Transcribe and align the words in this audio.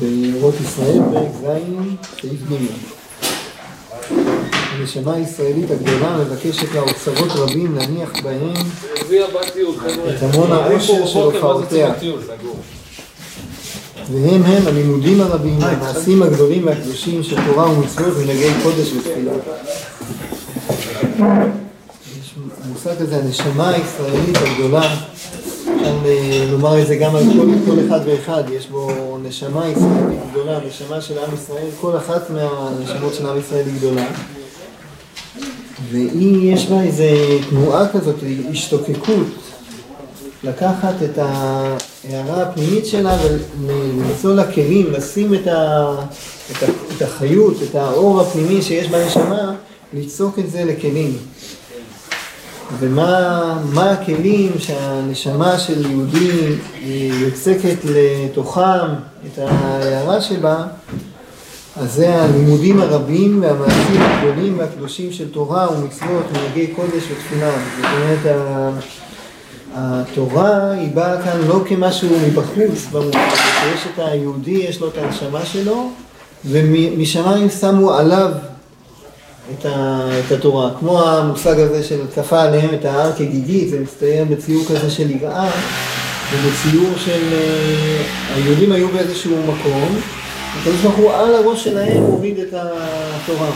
באורות 0.00 0.54
ישראל, 0.60 1.00
פרק 1.12 1.32
ז', 1.32 1.46
סעיף 2.20 2.40
ג' 2.50 2.96
הנשמה 4.78 5.14
הישראלית 5.14 5.70
הגדולה 5.70 6.16
מבקשת 6.16 6.74
לאוצרות 6.74 7.30
רבים 7.30 7.74
להניח 7.74 8.10
בהם 8.22 8.52
את 10.08 10.22
המון 10.22 10.52
העושר 10.52 11.06
של 11.06 11.18
הופעותיה. 11.18 11.94
והם 14.12 14.42
הם 14.42 14.66
הלימודים 14.66 15.20
הרבים, 15.20 15.60
המעשים 15.60 16.22
הגדולים 16.22 16.66
והקדושים 16.66 17.22
של 17.22 17.36
תורה 17.46 17.70
ומצוות 17.70 18.14
ונגעי 18.16 18.52
קודש 18.62 18.92
ותפילה. 18.92 19.32
יש 22.16 22.88
כזה, 22.98 23.16
הנשמה 23.16 23.68
הישראלית 23.68 24.36
הגדולה, 24.36 24.96
אפשר 25.86 26.52
לומר 26.52 26.82
את 26.82 26.86
זה 26.86 26.96
גם 26.96 27.16
על 27.16 27.22
כל, 27.22 27.48
כל 27.66 27.86
אחד 27.86 28.00
ואחד, 28.04 28.42
יש 28.52 28.66
בו 28.66 29.18
נשמה 29.22 29.68
ישראלית 29.68 30.20
גדולה, 30.30 30.58
נשמה 30.68 31.00
של 31.00 31.18
עם 31.18 31.34
ישראל, 31.34 31.68
כל 31.80 31.96
אחת 31.96 32.30
מהנשמות 32.30 33.14
של 33.14 33.26
עם 33.26 33.38
ישראל 33.38 33.66
היא 33.66 33.74
גדולה. 33.78 34.06
והיא, 35.90 36.54
יש 36.54 36.66
בה 36.66 36.82
איזו 36.82 37.04
תנועה 37.50 37.88
כזאת, 37.88 38.16
השתוקקות, 38.50 39.26
לקחת 40.44 40.94
את 41.04 41.18
ההערה 41.18 42.42
הפנימית 42.42 42.86
שלה 42.86 43.18
ולמצוא 43.22 44.34
לה 44.34 44.52
כלים, 44.52 44.92
לשים 44.92 45.34
את, 45.34 45.46
ה, 45.46 45.94
את, 46.50 46.62
ה, 46.62 46.66
את 46.96 47.02
החיות, 47.02 47.56
את 47.70 47.74
האור 47.74 48.20
הפנימי 48.20 48.62
שיש 48.62 48.88
בנשמה, 48.88 49.54
ליצוק 49.92 50.38
את 50.38 50.50
זה 50.50 50.64
לכלים. 50.64 51.16
ומה 52.78 53.90
הכלים 53.92 54.52
שהנשמה 54.58 55.58
של 55.58 55.90
יהודי 55.90 56.54
יוצקת 57.22 57.76
לתוכם, 57.84 58.86
את 59.26 59.38
ההערה 59.38 60.20
שבה, 60.20 60.64
אז 61.76 61.92
זה 61.92 62.22
הלימודים 62.22 62.80
הרבים 62.80 63.42
והמעשים 63.42 64.02
הגדולים 64.02 64.58
והקדושים 64.58 65.12
של 65.12 65.28
תורה 65.28 65.68
ומצוות, 65.72 66.24
מנהגי 66.32 66.66
קודש 66.66 67.02
ותפילה. 67.10 67.50
זאת 67.50 67.84
אומרת, 67.84 68.36
התורה 69.74 70.70
היא 70.70 70.90
באה 70.94 71.22
כאן 71.22 71.40
לא 71.48 71.60
כמשהו 71.68 72.08
מבחוץ, 72.26 72.86
במובן 72.92 73.28
שיש 73.30 73.86
את 73.94 73.98
היהודי, 73.98 74.50
יש 74.68 74.80
לו 74.80 74.88
את 74.88 74.98
הנשמה 74.98 75.44
שלו, 75.44 75.90
ומשמיים 76.44 77.50
שמו 77.50 77.94
עליו 77.94 78.30
את, 79.54 79.66
ה, 79.66 80.00
את 80.26 80.32
התורה. 80.32 80.70
כמו 80.78 81.02
המושג 81.02 81.60
הזה 81.60 81.82
של 81.82 82.00
כפה 82.16 82.42
עליהם 82.42 82.74
את 82.74 82.84
ההר 82.84 83.12
כגיגית, 83.12 83.68
זה 83.68 83.80
מצטייר 83.80 84.24
בציור 84.24 84.64
כזה 84.64 84.90
של 84.90 85.10
יראה, 85.10 85.50
ובציור 86.32 86.90
של... 87.04 87.34
היהודים 88.34 88.72
היו 88.72 88.88
באיזשהו 88.88 89.36
מקום, 89.42 89.96
הקדוש 90.60 90.80
ברוך 90.82 90.96
הוא 90.96 91.12
על 91.12 91.34
הראש 91.34 91.64
שלהם 91.64 92.02
הוריד 92.02 92.38
את 92.38 92.54
התורה. 92.54 93.50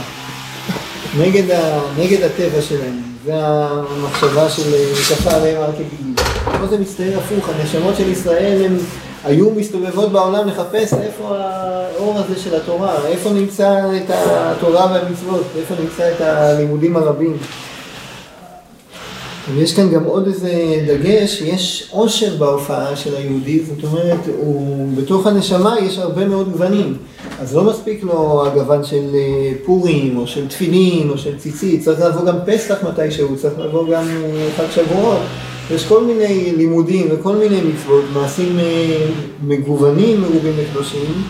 נגד, 1.19 1.50
ה, 1.50 1.80
נגד 1.98 2.22
הטבע 2.22 2.62
שלהם. 2.62 3.02
זה 3.25 3.32
המחשבה 3.34 4.50
של 4.50 4.62
כפה 5.14 5.30
עליהם 5.30 5.62
הר 5.62 5.72
כגיגית. 5.72 6.20
פה 6.44 6.66
זה 6.66 6.78
מצטייר 6.78 7.19
הפוך, 7.19 7.48
הנשמות 7.48 7.97
של 7.97 8.08
ישראל 8.08 8.62
הם 8.64 8.77
היו 9.24 9.50
מסתובבות 9.50 10.12
בעולם 10.12 10.48
לחפש 10.48 10.94
איפה 10.94 11.36
האור 11.36 12.18
הזה 12.18 12.40
של 12.40 12.54
התורה, 12.54 13.06
איפה 13.06 13.30
נמצא 13.30 13.78
את 13.96 14.10
התורה 14.10 14.92
והמצוות, 14.92 15.44
איפה 15.58 15.74
נמצא 15.82 16.12
את 16.12 16.20
הלימודים 16.20 16.96
הרבים. 16.96 17.36
ויש 19.54 19.74
כאן 19.74 19.91
גם 19.91 20.04
עוד 20.04 20.26
איזה 20.26 20.52
דגש, 20.86 21.41
יש 21.41 21.88
עושר 21.91 22.36
בהופעה 22.36 22.96
של 22.96 23.16
היהודי, 23.16 23.60
זאת 23.64 23.84
אומרת, 23.84 24.20
הוא, 24.38 24.88
בתוך 24.96 25.26
הנשמה 25.26 25.76
יש 25.80 25.98
הרבה 25.98 26.24
מאוד 26.24 26.52
גוונים. 26.52 26.96
אז 27.41 27.56
לא 27.56 27.64
מספיק 27.64 28.02
לו 28.02 28.46
הגוון 28.46 28.84
של 28.84 29.16
פורים, 29.64 30.16
או 30.16 30.26
של 30.26 30.48
תפילין, 30.48 31.10
או 31.10 31.19
של 31.19 31.38
ציצית, 31.38 31.84
צריך 31.84 32.00
לבוא 32.00 32.25
גם 32.25 32.36
פסח 32.47 32.76
מתישהו, 32.88 33.36
צריך 33.36 33.54
לבוא 33.59 33.88
גם 33.91 34.04
חג 34.56 34.70
שבועות. 34.75 35.20
יש 35.75 35.86
כל 35.86 36.04
מיני 36.04 36.53
לימודים 36.56 37.08
וכל 37.10 37.36
מיני 37.36 37.60
מצוות, 37.60 38.04
מעשים 38.12 38.58
מגוונים, 39.42 40.20
מרובים 40.20 40.53
וקדושים. 40.56 41.22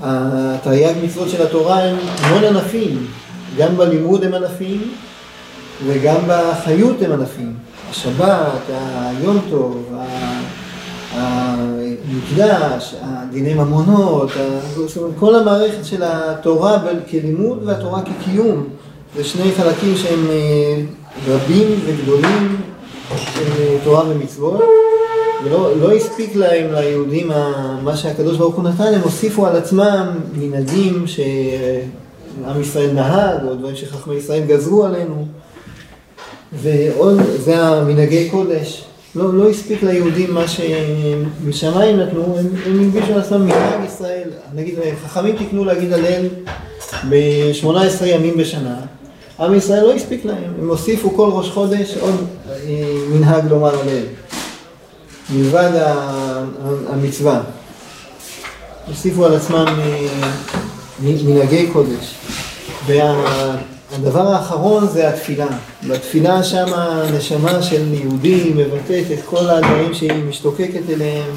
התרי"ג 0.00 0.94
מצוות 1.04 1.28
של 1.28 1.42
התורה 1.42 1.82
הם 1.84 1.96
המון 2.20 2.44
ענפים, 2.44 3.06
גם 3.58 3.76
בלימוד 3.76 4.24
הם 4.24 4.34
ענפים 4.34 4.80
וגם 5.86 6.16
בחיות 6.28 7.02
הם 7.02 7.12
ענפים. 7.12 7.52
השבת, 7.90 8.60
היום 8.68 9.38
טוב, 9.50 9.92
המקדש, 11.12 12.94
דיני 13.30 13.54
ממונות, 13.54 14.30
כל 15.18 15.34
המערכת 15.34 15.84
של 15.84 16.02
התורה 16.06 16.78
כלימוד 17.10 17.58
והתורה 17.64 18.02
כקיום, 18.02 18.64
זה 19.16 19.24
שני 19.24 19.52
חלקים 19.56 19.96
שהם 19.96 20.26
רבים 21.28 21.68
וגדולים 21.86 22.56
תורה 23.84 24.10
ומצוות, 24.10 24.60
ולא 25.44 25.76
לא 25.76 25.92
הספיק 25.92 26.36
להם, 26.36 26.72
ליהודים, 26.72 27.28
מה 27.82 27.96
שהקדוש 27.96 28.36
ברוך 28.36 28.54
הוא 28.54 28.64
נתן, 28.64 28.94
הם 28.94 29.00
הוסיפו 29.00 29.46
על 29.46 29.56
עצמם 29.56 30.20
מנהגים 30.38 31.06
שעם 31.06 32.60
ישראל 32.60 32.92
נהג, 32.92 33.44
או 33.48 33.54
דברים 33.54 33.76
שחכמי 33.76 34.14
ישראל 34.14 34.42
גזרו 34.46 34.84
עלינו, 34.84 35.26
ועוד, 36.52 37.20
זה 37.38 37.58
המנהגי 37.58 38.30
קודש. 38.30 38.84
לא, 39.16 39.34
לא 39.34 39.48
הספיק 39.50 39.82
ליהודים 39.82 40.34
מה 40.34 40.44
שמשמיים 40.48 41.96
נתנו, 41.96 42.36
הם, 42.38 42.46
הם 42.66 42.80
הלבישו 42.80 43.12
על 43.12 43.20
עצמם 43.20 43.44
מנהג 43.44 43.84
ישראל. 43.86 44.28
נגיד, 44.54 44.74
חכמים 45.04 45.36
תקנו 45.36 45.64
להגיד 45.64 45.92
הלל 45.92 46.26
ב-18 47.10 48.06
ימים 48.06 48.36
בשנה. 48.36 48.76
עם 49.40 49.54
ישראל 49.54 49.82
לא 49.82 49.94
הספיק 49.94 50.24
להם, 50.24 50.52
הם 50.60 50.68
הוסיפו 50.68 51.16
כל 51.16 51.28
ראש 51.32 51.50
חודש 51.50 51.96
עוד 52.00 52.14
מנהג 53.10 53.46
לומר 53.48 53.80
הלל, 53.80 54.04
מלבד 55.30 55.70
המצווה. 56.88 57.40
הוסיפו 58.88 59.26
על 59.26 59.34
עצמם 59.34 59.66
מנהגי 61.00 61.66
קודש. 61.72 62.14
והדבר 62.86 64.32
האחרון 64.32 64.88
זה 64.88 65.08
התפילה. 65.08 65.46
בתפילה 65.88 66.42
שם 66.42 66.66
הנשמה 66.74 67.62
של 67.62 67.94
יהודי 67.94 68.52
מבטאת 68.56 69.04
את 69.12 69.18
כל 69.24 69.50
הדברים 69.50 69.94
שהיא 69.94 70.24
משתוקקת 70.28 70.90
אליהם. 70.90 71.30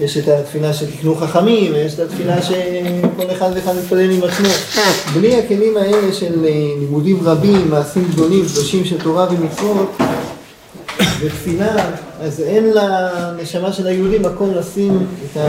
יש 0.00 0.16
את 0.16 0.28
התפילה 0.28 0.72
של 0.74 0.90
תקנו 0.90 1.14
חכמים, 1.14 1.72
ויש 1.72 1.94
את 1.94 1.98
התפילה 1.98 2.42
שכל 2.42 3.32
אחד 3.32 3.50
ואחד 3.54 3.76
מתפלל 3.76 4.10
עם 4.10 4.20
עצמו. 4.22 4.48
בלי 5.14 5.38
הכלים 5.38 5.76
האלה 5.76 6.12
של 6.12 6.40
לימודים 6.80 7.18
רבים, 7.22 7.70
מעשים 7.70 8.08
גדולים, 8.12 8.44
קדושים 8.52 8.84
של 8.84 9.00
תורה 9.02 9.26
ומצוות, 9.30 9.96
ותפילה, 11.20 11.90
אז 12.20 12.40
אין 12.40 12.70
לנשמה 12.74 13.72
של 13.72 13.86
היהודי 13.86 14.18
מקום 14.18 14.54
לשים 14.54 15.06
את 15.32 15.40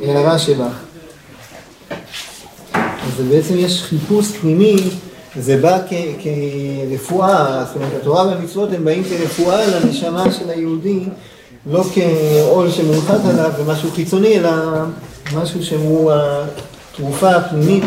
ההערה 0.00 0.38
שלה. 0.38 0.68
אז 2.74 3.24
בעצם 3.30 3.54
יש 3.58 3.82
חיפוש 3.82 4.26
פנימי, 4.26 4.76
זה 5.40 5.56
בא 5.56 5.78
כרפואה, 6.22 7.64
זאת 7.64 7.76
אומרת 7.76 7.92
התורה 8.00 8.26
והמצוות 8.26 8.72
הם 8.72 8.84
באים 8.84 9.04
כרפואה 9.04 9.66
לנשמה 9.66 10.32
של 10.32 10.50
היהודי, 10.50 11.00
לא 11.66 11.84
כעול 11.94 12.70
שמונחת 12.70 13.20
עליו 13.30 13.50
ומשהו 13.58 13.90
חיצוני, 13.90 14.38
אלא 14.38 14.50
משהו 15.34 15.62
שהוא 15.62 16.12
התרופה 16.12 17.30
הפנימית 17.30 17.84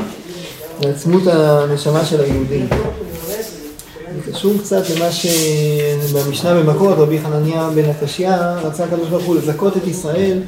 לעצמות 0.82 1.24
הנשמה 1.28 2.06
של 2.06 2.22
היהודי. 2.22 2.64
זה 4.26 4.32
קשור 4.32 4.54
קצת 4.64 4.90
למה 4.90 5.12
שבמשנה 5.12 6.54
במכות, 6.54 6.98
רבי 6.98 7.20
חנניה 7.20 7.70
בן 7.76 7.90
הקשיא 7.90 8.30
רצה 8.64 8.84
הקדוש 8.84 9.10
ברוך 9.10 9.26
הוא 9.26 9.36
לזכות 9.36 9.78
את 9.78 9.88
ישראל, 9.88 10.42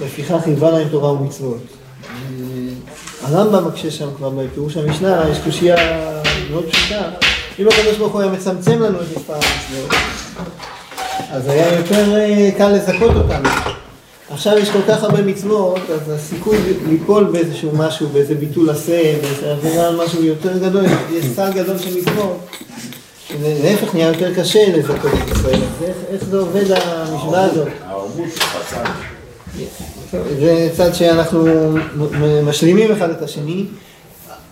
לפיכך 0.00 0.36
חיבה 0.44 0.70
להם 0.70 0.88
תורה 0.88 1.12
ומצוות. 1.12 1.62
הרמב"ם 3.22 3.68
מקשה 3.68 3.90
שם 3.90 4.08
כבר 4.16 4.30
בפירוש 4.30 4.76
המשנה, 4.76 5.24
יש 5.30 5.38
קושייה 5.44 5.76
מאוד 6.50 6.64
פשוטה, 6.70 7.02
אם 7.58 7.68
הקדוש 7.68 7.96
ברוך 7.98 8.12
הוא 8.12 8.20
היה 8.20 8.30
מצמצם 8.30 8.82
לנו 8.82 8.98
את 9.00 9.06
מספר 9.16 9.34
המצוות, 9.34 9.94
אז 11.32 11.48
היה 11.48 11.78
יותר 11.78 12.18
קל 12.58 12.68
לזכות 12.68 13.16
אותנו. 13.16 13.48
עכשיו 14.30 14.58
יש 14.58 14.70
כל 14.70 14.78
כך 14.88 15.02
הרבה 15.02 15.22
מצוות, 15.22 15.78
אז 15.90 16.10
הסיכוי 16.10 16.58
ליפול 16.88 17.24
באיזשהו 17.24 17.70
משהו, 17.76 18.08
באיזה 18.08 18.34
ביטול 18.34 18.70
עשה, 18.70 19.14
באיזה 19.22 19.52
עבירה, 19.52 20.04
משהו 20.04 20.24
יותר 20.24 20.58
גדול, 20.58 20.84
יש 21.12 21.24
סל 21.36 21.52
גדול 21.52 21.78
של 21.78 21.98
מצוות. 21.98 22.38
להפך 23.42 23.94
נהיה 23.94 24.08
יותר 24.08 24.34
קשה 24.34 24.76
לזכות 24.76 25.12
את 25.24 25.36
ישראל, 25.36 25.54
אז 25.54 25.84
איך, 25.84 25.96
איך 26.08 26.24
זה 26.24 26.38
עובד 26.38 26.64
המשוואה 26.70 27.44
הזאת? 27.44 27.68
זה 30.40 30.68
צד 30.76 30.94
שאנחנו 30.94 31.46
משלימים 32.44 32.92
אחד 32.92 33.10
את 33.10 33.22
השני. 33.22 33.64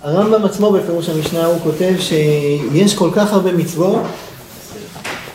הרמב"ם 0.03 0.44
עצמו 0.44 0.73
בפירוש 0.73 1.09
המשנה 1.09 1.47
הוא 1.47 1.59
כותב 1.62 1.93
שיש 1.99 2.94
כל 2.94 3.11
כך 3.15 3.33
הרבה 3.33 3.53
מצוות 3.53 4.03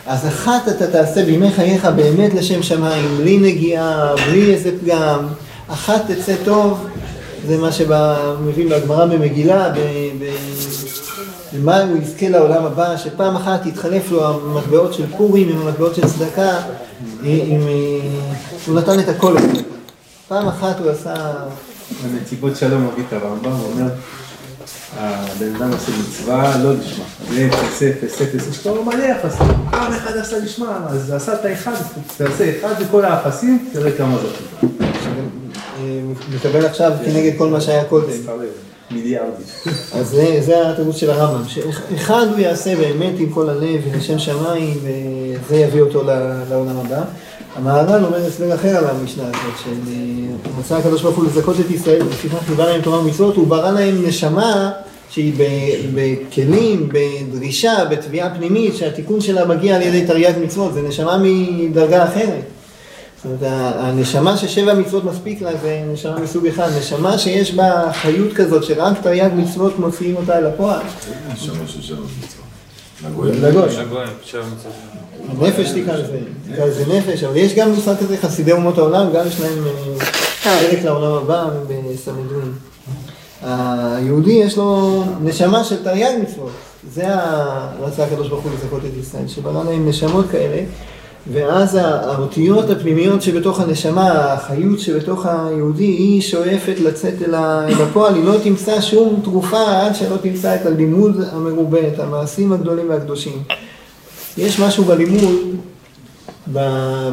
אז 0.06 0.26
אחת 0.26 0.68
אתה 0.68 0.86
תעשה 0.86 1.24
בימי 1.24 1.50
חייך 1.50 1.84
באמת 1.84 2.34
לשם 2.34 2.62
שמיים, 2.62 3.16
בלי 3.16 3.38
נגיעה, 3.38 4.14
בלי 4.26 4.54
איזה 4.54 4.70
פגם, 4.80 5.26
אחת 5.68 6.02
תצא 6.10 6.34
טוב, 6.44 6.86
זה 7.46 7.58
מה 7.58 7.72
שמביא 7.72 8.70
בגמרא 8.70 9.06
במגילה, 9.06 9.72
במה 11.52 11.80
הוא 11.82 11.98
יזכה 12.02 12.28
לעולם 12.28 12.64
הבא, 12.64 12.96
שפעם 12.96 13.36
אחת 13.36 13.66
יתחלף 13.66 14.10
לו 14.10 14.26
המטבעות 14.26 14.94
של 14.94 15.04
פורים 15.16 15.48
עם 15.48 15.58
המטבעות 15.58 15.94
של 15.94 16.06
צדקה, 16.06 16.58
עם, 17.22 17.60
הוא 18.66 18.74
נתן 18.74 19.00
את 19.00 19.08
הכל. 19.08 19.36
פעם 20.28 20.48
אחת 20.48 20.80
הוא 20.80 20.90
עשה... 20.90 21.14
הנציבות 22.04 22.56
שלום 22.56 22.86
מביא 22.86 23.04
את 23.08 23.12
הרמב"ם, 23.12 23.50
הוא 23.50 23.72
אומר, 23.72 23.88
הבן 24.98 25.56
אדם 25.56 25.72
עושה 25.72 25.92
מצווה, 26.00 26.58
לא 26.62 26.74
לשמה. 26.74 27.04
זה 27.30 27.48
אפס, 27.48 27.82
אפס, 27.82 28.22
אפס, 28.22 28.48
יש 28.50 28.66
לו 28.66 28.84
מלא 28.84 29.04
אפסים. 29.12 29.46
פעם 29.70 29.92
אחד 29.92 30.16
עשה 30.16 30.38
לשמה, 30.38 30.86
אז 30.88 31.10
עשה 31.10 31.34
את 31.34 31.44
האחד, 31.44 31.72
תעשה 32.16 32.50
אחד 32.58 32.74
וכל 32.80 33.04
האפסים, 33.04 33.68
תראה 33.72 33.92
כמה 33.92 34.16
זאת. 34.18 34.70
מקבל 36.34 36.66
עכשיו 36.66 36.92
כנגד 37.04 37.38
כל 37.38 37.48
מה 37.48 37.60
שהיה 37.60 37.84
קודם. 37.84 38.06
מיליארדים. 38.90 39.46
אז 39.94 40.16
זה, 40.40 40.70
התירוץ 40.70 40.96
של 40.96 41.10
הרמב"ם, 41.10 41.48
שאחד 41.48 42.26
הוא 42.30 42.38
יעשה 42.38 42.76
באמת 42.76 43.14
עם 43.18 43.30
כל 43.30 43.48
הלב 43.48 43.80
ולשם 43.92 44.18
שמיים, 44.18 44.74
וזה 45.46 45.56
יביא 45.56 45.80
אותו 45.80 46.02
לעולם 46.50 46.78
הבא. 46.84 47.02
המהר"ל 47.56 48.04
אומר 48.04 48.26
הסבר 48.26 48.54
אחר 48.54 48.76
על 48.76 48.84
המשנה 48.84 49.24
הזאת, 49.24 49.74
שמצא 50.54 50.76
הקדוש 50.76 51.02
ברוך 51.02 51.16
הוא 51.16 51.24
לזכות 51.24 51.60
את 51.60 51.70
ישראל, 51.70 52.02
ולפיכך 52.02 52.38
חיבה 52.46 52.66
להם 52.66 52.80
תורה 52.80 52.98
ומצוות, 52.98 53.36
הוא 53.36 53.46
ברא 53.46 53.70
להם 53.70 54.06
נשמה 54.06 54.72
שהיא 55.10 55.32
בכלים, 55.94 56.88
בדרישה, 56.88 57.84
בתביעה 57.90 58.34
פנימית, 58.34 58.76
שהתיקון 58.76 59.20
שלה 59.20 59.44
מגיע 59.44 59.76
על 59.76 59.82
ידי 59.82 60.06
תרי"ג 60.06 60.32
מצוות, 60.44 60.74
זה 60.74 60.82
נשמה 60.82 61.18
מדרגה 61.22 62.04
אחרת. 62.04 62.44
זאת 63.16 63.24
אומרת, 63.42 63.74
הנשמה 63.78 64.36
ששבע 64.36 64.74
מצוות 64.74 65.04
מספיק 65.04 65.42
לה 65.42 65.50
זה 65.62 65.82
נשמה 65.92 66.18
מסוג 66.18 66.46
אחד, 66.46 66.68
נשמה 66.78 67.18
שיש 67.18 67.54
בה 67.54 67.92
חיות 67.92 68.32
כזאת 68.32 68.64
שרק 68.64 68.96
תרי"ג 69.02 69.30
מצוות 69.36 69.78
מוציאים 69.78 70.16
אותה 70.16 70.38
אל 70.38 70.46
הפועל. 70.46 70.80
נשמה 71.32 71.66
של 71.66 71.82
שבע 71.82 71.96
מצוות. 71.96 72.46
לגוי. 73.42 73.68
נפש 75.40 75.70
תקרא 75.70 75.94
לזה, 75.96 76.18
תקרא 76.52 76.66
לזה 76.66 76.84
נפש, 76.86 77.24
אבל 77.24 77.36
יש 77.36 77.54
גם 77.54 77.70
מושג 77.70 77.94
כזה 78.00 78.16
חסידי 78.16 78.52
אומות 78.52 78.78
העולם, 78.78 79.12
גם 79.12 79.26
יש 79.26 79.40
להם 79.40 79.64
חלק 80.42 80.84
לעולם 80.84 81.12
הבא 81.12 81.48
בסנהדרין. 81.68 82.52
היהודי 83.46 84.32
יש 84.32 84.56
לו 84.56 85.02
נשמה 85.22 85.64
של 85.64 85.84
תרי"ג 85.84 86.12
מצוות, 86.22 86.50
זה 86.94 87.06
רצה 87.80 88.04
הקדוש 88.04 88.28
ברוך 88.28 88.44
הוא 88.44 88.52
לזכות 88.52 88.82
את 88.84 88.96
ישראל, 89.00 89.28
שברא 89.28 89.64
להם 89.64 89.88
נשמות 89.88 90.26
כאלה. 90.30 90.62
ואז 91.32 91.74
האותיות 91.74 92.70
הפנימיות 92.70 93.22
שבתוך 93.22 93.60
הנשמה, 93.60 94.32
החיות 94.32 94.80
שבתוך 94.80 95.26
היהודי, 95.26 95.84
היא 95.84 96.22
שואפת 96.22 96.74
לצאת 96.80 97.14
אל 97.22 97.34
הפועל, 97.82 98.14
היא 98.14 98.24
לא 98.24 98.34
תמצא 98.42 98.80
שום 98.80 99.20
תרופה 99.24 99.80
עד 99.80 99.94
שלא 99.94 100.16
תמצא 100.16 100.54
את 100.54 100.66
הלימוד 100.66 101.16
המרובה, 101.32 101.88
את 101.88 102.00
המעשים 102.00 102.52
הגדולים 102.52 102.88
והקדושים. 102.88 103.42
יש 104.38 104.60
משהו 104.60 104.84
בלימוד, 104.84 105.34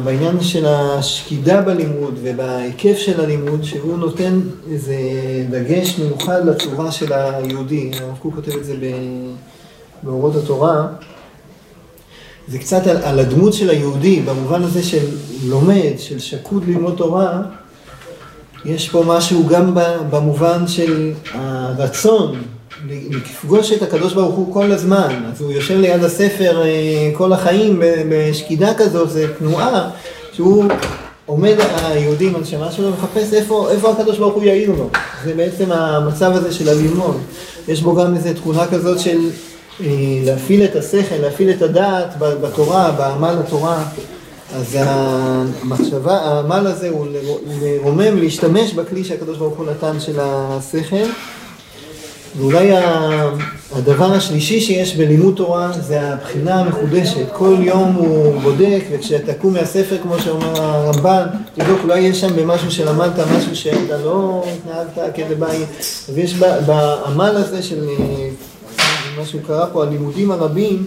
בעניין 0.04 0.40
של 0.40 0.66
השקידה 0.66 1.60
בלימוד 1.60 2.14
ובהיקף 2.22 2.98
של 2.98 3.20
הלימוד, 3.20 3.64
שהוא 3.64 3.98
נותן 3.98 4.40
איזה 4.70 4.96
דגש 5.50 5.98
מיוחד 5.98 6.46
לצורה 6.46 6.92
של 6.92 7.12
היהודי. 7.12 7.90
הרב 8.00 8.16
קוק 8.18 8.34
כותב 8.34 8.52
את 8.56 8.64
זה 8.64 8.74
באורות 10.02 10.36
התורה. 10.36 10.86
זה 12.48 12.58
קצת 12.58 12.86
על, 12.86 12.96
על 12.96 13.18
הדמות 13.18 13.52
של 13.52 13.70
היהודי, 13.70 14.20
במובן 14.20 14.62
הזה 14.62 14.82
של 14.82 15.06
לומד, 15.44 15.92
של 15.98 16.18
שקוד 16.18 16.64
ללמוד 16.66 16.94
תורה, 16.96 17.42
יש 18.64 18.88
פה 18.88 19.04
משהו 19.06 19.46
גם 19.46 19.74
במובן 20.10 20.66
של 20.66 21.12
הרצון 21.32 22.42
לפגוש 22.88 23.72
את 23.72 23.82
הקדוש 23.82 24.12
ברוך 24.12 24.34
הוא 24.34 24.54
כל 24.54 24.72
הזמן. 24.72 25.24
אז 25.32 25.40
הוא 25.40 25.52
יושב 25.52 25.78
ליד 25.78 26.04
הספר 26.04 26.62
אה, 26.62 27.10
כל 27.12 27.32
החיים 27.32 27.82
בשקידה 28.08 28.74
כזאת, 28.74 29.10
זה 29.10 29.26
תנועה 29.38 29.90
שהוא 30.32 30.64
עומד 31.26 31.54
היהודי 31.82 32.26
עם 32.26 32.36
הנשמה 32.36 32.72
שלו 32.72 32.86
ומחפש 32.86 33.32
איפה, 33.32 33.70
איפה 33.70 33.90
הקדוש 33.90 34.18
ברוך 34.18 34.34
הוא 34.34 34.44
יעיר 34.44 34.70
לו. 34.70 34.88
זה 35.24 35.34
בעצם 35.34 35.72
המצב 35.72 36.32
הזה 36.34 36.52
של 36.52 36.68
הללמוד. 36.68 37.16
יש 37.68 37.82
בו 37.82 37.94
גם 37.94 38.14
איזו 38.14 38.28
תכונה 38.34 38.66
כזאת 38.66 38.98
של 38.98 39.18
אה, 39.80 39.86
להפעיל 40.24 40.64
את 40.64 40.76
השכל, 40.76 41.16
להפעיל 41.20 41.50
את 41.50 41.62
הדעת 41.62 42.14
בתורה, 42.18 42.90
בעמל 42.90 43.36
התורה. 43.46 43.84
אז 44.54 44.76
המחשבה, 44.80 46.16
העמל 46.16 46.66
הזה 46.66 46.88
הוא 46.88 47.06
לרומם, 47.62 48.18
להשתמש 48.18 48.72
בכלי 48.72 49.04
שהקדוש 49.04 49.38
ברוך 49.38 49.58
הוא 49.58 49.66
נתן 49.66 50.00
של 50.00 50.18
השכל. 50.20 51.06
ואולי 52.36 52.70
הדבר 53.72 54.12
השלישי 54.12 54.60
שיש 54.60 54.96
בלימוד 54.96 55.34
תורה 55.36 55.72
זה 55.80 56.00
הבחינה 56.00 56.60
המחודשת. 56.60 57.26
כל 57.32 57.56
יום 57.60 57.92
הוא 57.94 58.40
בודק, 58.40 58.80
וכשתקום 58.92 59.52
מהספר, 59.52 59.96
כמו 60.02 60.18
שאומר 60.18 60.62
הרמב"ן, 60.62 61.26
תבדוק, 61.54 61.80
אולי 61.84 62.00
יש 62.00 62.20
שם 62.20 62.36
במשהו 62.36 62.70
שלמדת 62.70 63.26
משהו 63.36 63.56
שאתה 63.56 63.98
לא 64.04 64.44
התנהגת 64.56 65.14
כדבעי. 65.14 65.62
אז 66.08 66.18
יש 66.18 66.34
בעמל 66.66 67.36
הזה 67.36 67.62
של 67.62 67.84
מה 69.18 69.26
שהוא 69.26 69.40
קרא 69.46 69.66
פה, 69.72 69.82
הלימודים 69.82 70.30
הרבים, 70.30 70.84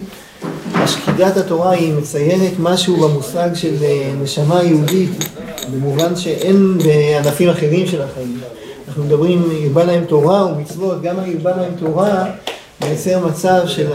השקידת 0.74 1.36
התורה 1.36 1.70
היא 1.70 1.94
מציינת 1.94 2.52
משהו 2.58 2.96
במושג 2.96 3.48
של 3.54 3.74
אה, 3.82 4.12
נשמה 4.22 4.62
יהודית, 4.62 5.24
במובן 5.72 6.16
שאין 6.16 6.78
בענפים 6.78 7.48
אחרים 7.48 7.86
של 7.86 8.02
החיים. 8.02 8.40
אנחנו 8.88 9.04
מדברים, 9.04 9.48
ירבה 9.52 9.84
להם 9.84 10.04
תורה 10.04 10.46
ומצוות, 10.46 11.02
גם 11.02 11.18
הירבה 11.18 11.56
להם 11.56 11.72
תורה 11.78 12.24
מייצר 12.80 13.26
מצב 13.26 13.60
של 13.66 13.86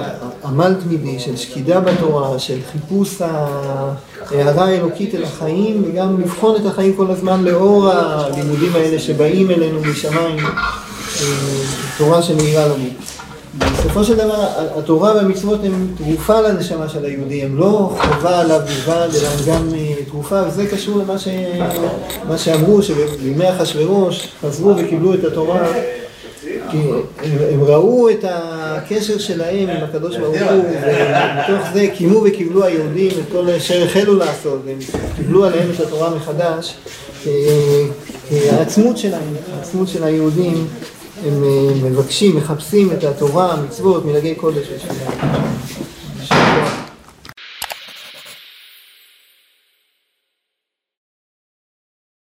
עמל 0.46 0.76
תמידי, 0.84 1.20
של 1.20 1.38
שקידה 1.38 1.80
בתורה, 1.80 2.40
של 2.40 2.60
חיפוש 2.72 3.22
ההערה 3.22 4.66
האלוקית 4.66 5.16
אל 5.16 5.24
החיים, 5.24 5.84
וגם 5.88 6.22
לבחון 6.22 6.56
את 6.62 6.66
החיים 6.66 6.96
כל 6.96 7.12
הזמן 7.12 7.44
לאור 7.44 7.90
הלימודים 7.90 8.76
האלה 8.76 9.00
שבאים 9.00 9.52
אלינו 9.52 9.82
משמיים, 9.82 10.40
אה, 10.46 11.26
תורה 11.98 12.22
שנהירה 12.22 12.66
לנו. 12.66 12.86
בסופו 13.58 14.04
של 14.04 14.16
דבר, 14.16 14.48
התורה 14.78 15.16
והמצוות 15.16 15.60
הן 15.64 15.88
תרופה 15.98 16.42
לנשמה 16.42 16.90
של 16.90 17.06
היהודי, 17.06 17.44
הן 17.44 17.56
לא 17.56 17.96
חובה 18.02 18.40
עליו 18.40 18.60
בלבד, 18.60 19.10
אלא 19.16 19.28
הן 19.28 19.46
גם 19.48 19.76
אה, 19.76 19.94
תרופה, 20.10 20.42
וזה 20.48 20.68
קשור 20.68 20.98
למה 20.98 21.20
ש... 21.20 21.28
שאמרו, 22.38 22.82
שבימי 22.82 23.50
אחשוורוש 23.50 24.28
חזרו 24.42 24.78
וקיבלו 24.78 25.14
את 25.14 25.24
התורה, 25.24 25.74
כי 26.72 26.78
הם, 27.24 27.38
הם 27.54 27.64
ראו 27.64 28.10
את 28.10 28.26
הקשר 28.28 29.18
שלהם 29.18 29.70
עם 29.70 29.84
הקדוש 29.84 30.18
ברוך 30.18 30.36
הוא, 30.36 30.64
ומתוך 30.82 31.68
זה 31.74 31.88
קיימו 31.98 32.24
וקיבלו 32.24 32.64
היהודים 32.64 33.12
את 33.12 33.32
כל 33.32 33.50
אשר 33.50 33.84
החלו 33.84 34.16
לעשות, 34.16 34.60
והם 34.66 34.78
קיבלו 35.16 35.46
עליהם 35.46 35.68
את 35.76 35.80
התורה 35.80 36.10
מחדש, 36.10 36.76
כי 37.24 37.30
העצמות 38.52 38.98
שלהם, 38.98 39.34
העצמות 39.58 39.88
של 39.88 40.04
היהודים 40.04 40.68
הם 41.26 41.44
אה, 41.44 41.90
מבקשים, 41.90 42.36
מחפשים 42.36 42.92
את 42.92 43.04
התורה, 43.04 43.54
המצוות, 43.54 44.06
מנהגי 44.06 44.36
קודש 44.36 44.68
ושמונה. 44.76 45.63